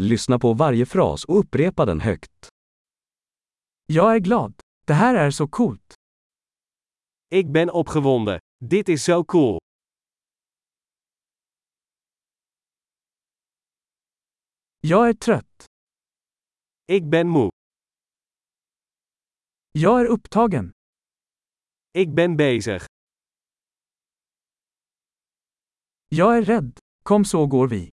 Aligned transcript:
Lyssna 0.00 0.38
på 0.38 0.54
varje 0.54 0.86
fras 0.86 1.24
och 1.24 1.38
upprepa 1.38 1.84
den 1.84 2.00
högt. 2.00 2.48
Jag 3.86 4.14
är 4.14 4.18
glad. 4.18 4.60
Det 4.86 4.94
här 4.94 5.14
är 5.14 5.30
så 5.30 5.48
coolt. 5.48 5.94
Ik 7.30 7.52
ben 7.52 7.70
opgewonden. 7.70 8.40
Dit 8.60 8.88
is 8.88 9.04
zo 9.04 9.24
cool. 9.24 9.58
Jag 14.80 15.08
är 15.08 15.14
trött. 15.14 15.66
Ik 16.86 17.10
ben 17.10 17.28
moe. 17.28 17.50
Jag 19.72 20.00
är 20.00 20.06
upptagen. 20.06 20.72
Ik 21.92 22.14
ben 22.14 22.36
bezig. 22.36 22.80
Jag 26.08 26.36
är 26.36 26.42
rädd. 26.42 26.78
Kom 27.02 27.24
så 27.24 27.46
går 27.46 27.68
vi. 27.68 27.90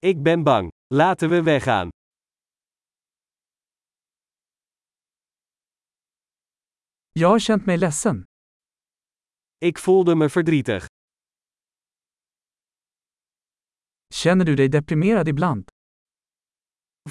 Ik 0.00 0.22
ben 0.22 0.44
bang. 0.44 0.75
Laten 0.94 1.30
we 1.30 1.42
weggaan. 1.42 1.90
Jag 7.12 7.28
har 7.28 7.38
känt 7.38 7.66
mig 7.66 7.76
ledsen. 7.78 8.24
Ik 9.58 9.78
voelde 9.78 10.14
me 10.14 10.28
verdrietig. 10.28 10.82
Känner 14.14 14.44
du 14.44 14.56
dig 14.56 14.68
deprimerad 14.68 15.28
ibland? 15.28 15.68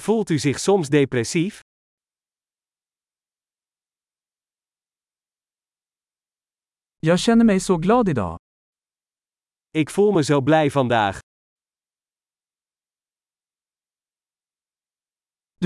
Voelt 0.06 0.30
u 0.30 0.38
zich 0.38 0.60
soms 0.60 0.88
depressief? 0.88 1.60
Jag 7.00 7.20
känner 7.20 7.44
mig 7.44 7.60
så 7.60 7.76
glad 7.76 8.08
idag. 8.08 8.38
Ik 9.72 9.90
voel 9.90 10.12
me 10.12 10.24
zo 10.24 10.40
blij 10.40 10.70
vandaag. 10.70 11.25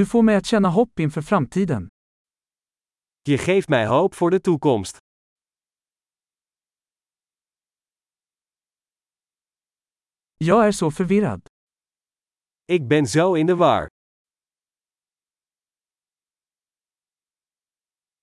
Du 0.01 0.07
får 0.07 0.23
mig 0.23 0.37
att 0.37 0.47
känna 0.47 0.69
hopp 0.69 1.01
inför 1.01 1.23
framtiden. 1.23 1.89
Je 3.29 3.37
geeft 3.37 3.69
mij 3.69 3.87
hoop 3.87 4.15
voor 4.15 4.31
de 4.31 4.41
toekomst. 4.41 4.99
Jag 10.39 10.67
är 10.67 10.73
så 10.73 10.91
förvirrad. 10.91 11.47
Ik 12.67 12.89
ben 12.89 13.07
zo 13.07 13.37
in 13.37 13.47
de 13.47 13.55
war. 13.55 13.89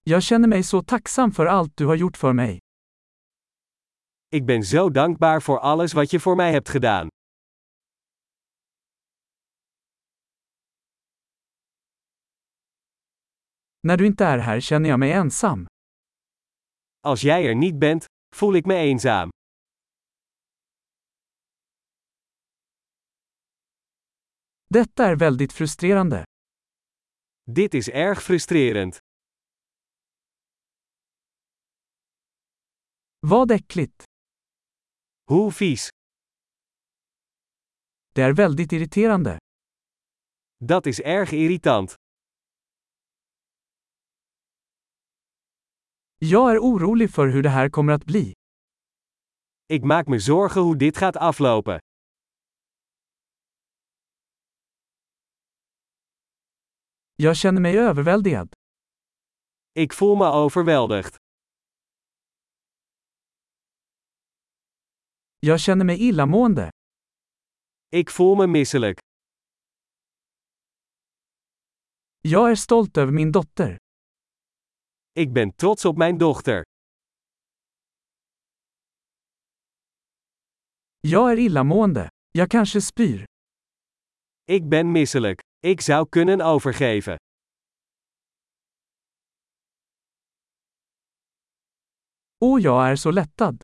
Jag 0.03 0.23
känner 0.23 0.47
mig 0.47 0.63
så 0.63 0.83
tacksam 0.83 1.31
för 1.31 1.45
allt 1.45 1.77
du 1.77 1.85
har 1.85 1.95
gjort 1.95 2.17
för 2.17 2.33
mig. 2.33 2.59
Ik 4.31 4.45
ben 4.45 4.63
zo 4.63 4.89
dankbaar 4.89 5.41
voor 5.41 5.59
alles 5.59 5.93
wat 5.93 6.11
je 6.11 6.19
voor 6.19 6.35
mij 6.35 6.52
hebt 6.52 6.69
gedaan. 6.69 7.16
När 13.88 13.97
du 13.97 14.05
inte 14.07 14.25
är 14.25 14.38
här 14.38 14.59
känner 14.59 14.89
jag 14.89 14.99
mig 14.99 15.11
ensam. 15.11 15.67
Als 17.02 17.23
jij 17.23 17.43
er 17.45 17.55
niet 17.55 17.80
bent, 17.80 18.05
voel 18.35 18.55
ik 18.55 18.66
me 18.66 18.75
eenzaam. 18.75 19.30
Detta 24.69 25.05
är 25.05 25.15
väldigt 25.15 25.53
frustrerande. 25.53 26.25
Dit 27.45 27.73
is 27.73 27.89
erg 27.89 28.15
frustrerend. 28.15 28.97
Vad 33.19 33.52
äckligt. 33.52 34.03
Hoe 35.30 35.52
vies. 35.59 35.89
Det 38.13 38.21
är 38.21 38.33
väldigt 38.33 38.71
irriterande. 38.71 39.39
Dat 40.59 40.88
is 40.88 40.99
erg 40.99 41.33
irritant. 41.33 41.95
Jag 46.19 46.51
är 46.51 46.59
orolig 46.59 47.11
för 47.11 47.27
hur 47.27 47.43
det 47.43 47.49
här 47.49 47.69
kommer 47.69 47.93
att 47.93 48.05
bli. 48.05 48.33
Ik 49.67 49.83
maak 49.83 50.08
me 50.08 50.19
zorgen 50.19 50.64
hoe 50.64 50.77
dit 50.77 50.97
gaat 50.97 51.15
aflopen. 51.17 51.80
Jag 57.15 57.37
känner 57.37 57.61
mig 57.61 57.77
överväldigad. 57.77 58.53
Ik 59.73 59.93
voel 59.93 60.17
me 60.17 60.25
overweldigd. 60.25 61.15
Jag 65.39 65.59
känner 65.59 65.86
mig 65.86 66.08
illamående. 66.08 66.71
Ik 67.92 68.09
voel 68.19 68.37
me 68.37 68.47
misselijk. 68.47 68.99
Jag 72.21 72.52
är 72.52 72.55
stolt 72.55 72.97
över 72.97 73.11
min 73.11 73.31
dotter. 73.31 73.77
Ik 75.17 75.33
ben 75.33 75.55
trots 75.55 75.86
op 75.86 75.98
mijn 75.98 76.17
dochter. 76.17 76.61
Jag 81.00 81.32
är 81.32 81.38
illamående. 81.38 82.10
Jag 82.30 82.50
kanske 82.50 82.82
spyr. 82.82 83.23
Ik 84.44 84.70
ben 84.70 84.92
misselijk. 84.92 85.39
Ik 85.60 85.82
zou 85.82 86.10
kunnen 86.10 86.42
overgeven. 86.42 87.16
Och 92.38 92.60
jag 92.60 92.89
är 92.92 92.95
så 92.95 93.11
lättad. 93.11 93.61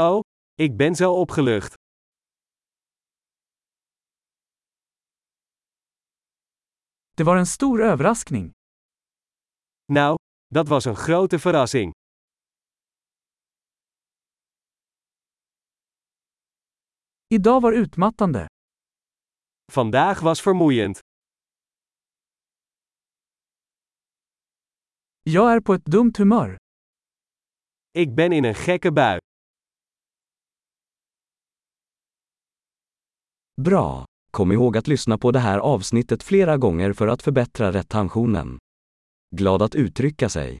Oh, 0.00 0.20
ik 0.54 0.76
ben 0.76 0.94
zo 0.96 1.20
opgelucht. 1.20 1.74
Det 7.16 7.24
var 7.24 7.36
en 7.36 7.46
stor 7.46 7.82
överraskning. 7.82 8.55
Nou, 9.92 10.16
dat 10.46 10.68
was 10.68 10.84
een 10.84 10.96
grote 10.96 11.38
verrassing. 11.38 11.92
Idag 17.34 17.62
var 17.62 17.72
utmattande. 17.72 18.46
Vandaag 19.72 20.20
was 20.20 20.42
vermoeiend. 20.42 20.98
Jag 25.22 25.52
är 25.52 25.60
på 25.60 25.74
ett 25.74 25.84
dumt 25.84 26.12
humör. 26.18 26.56
Ik 27.92 28.14
ben 28.14 28.32
in 28.32 28.44
een 28.44 28.54
gekke 28.54 28.92
bui. 28.92 29.18
Bra! 33.60 34.04
Kom 34.30 34.52
ihåg 34.52 34.76
att 34.76 34.86
lyssna 34.86 35.18
på 35.18 35.30
det 35.32 35.38
här 35.38 35.58
avsnittet 35.58 36.22
flera 36.22 36.56
gånger 36.56 36.92
för 36.92 37.08
att 37.08 37.22
förbättra 37.22 37.72
retentionen. 37.72 38.58
Glad 39.30 39.62
att 39.62 39.74
uttrycka 39.74 40.28
sig. 40.28 40.58